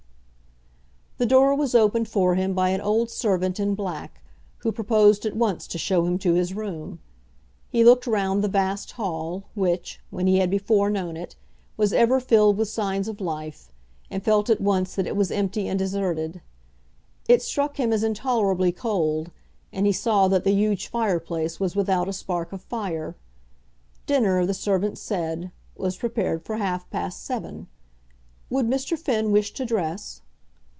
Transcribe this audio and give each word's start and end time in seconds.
The 1.19 1.27
door 1.27 1.53
was 1.53 1.75
opened 1.75 2.07
for 2.07 2.33
him 2.33 2.55
by 2.55 2.69
an 2.69 2.81
old 2.81 3.11
servant 3.11 3.59
in 3.59 3.75
black, 3.75 4.23
who 4.63 4.71
proposed 4.71 5.23
at 5.23 5.35
once 5.35 5.67
to 5.67 5.77
show 5.77 6.03
him 6.07 6.17
to 6.17 6.33
his 6.33 6.55
room. 6.55 6.97
He 7.69 7.83
looked 7.83 8.07
round 8.07 8.43
the 8.43 8.47
vast 8.47 8.93
hall, 8.93 9.43
which, 9.53 9.99
when 10.09 10.25
he 10.25 10.37
had 10.39 10.49
before 10.49 10.89
known 10.89 11.15
it, 11.15 11.35
was 11.77 11.93
ever 11.93 12.19
filled 12.19 12.57
with 12.57 12.69
signs 12.69 13.07
of 13.07 13.21
life, 13.21 13.71
and 14.09 14.23
felt 14.25 14.49
at 14.49 14.59
once 14.59 14.95
that 14.95 15.05
it 15.05 15.15
was 15.15 15.29
empty 15.29 15.67
and 15.67 15.77
deserted. 15.77 16.41
It 17.27 17.43
struck 17.43 17.79
him 17.79 17.93
as 17.93 18.03
intolerably 18.03 18.71
cold, 18.71 19.29
and 19.71 19.85
he 19.85 19.93
saw 19.93 20.27
that 20.27 20.43
the 20.43 20.53
huge 20.55 20.87
fireplace 20.87 21.59
was 21.59 21.75
without 21.75 22.09
a 22.09 22.13
spark 22.13 22.51
of 22.51 22.63
fire. 22.63 23.15
Dinner, 24.07 24.43
the 24.47 24.55
servant 24.55 24.97
said, 24.97 25.51
was 25.75 25.97
prepared 25.97 26.41
for 26.41 26.57
half 26.57 26.89
past 26.89 27.23
seven. 27.23 27.67
Would 28.49 28.65
Mr. 28.65 28.97
Finn 28.97 29.31
wish 29.31 29.53
to 29.53 29.65
dress? 29.65 30.23